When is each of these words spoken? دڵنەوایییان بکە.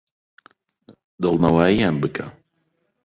دڵنەوایییان 1.21 1.95
بکە. 2.01 2.25